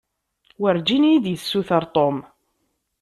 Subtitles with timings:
[0.61, 2.17] Werǧin iyi-d-issuter Tom.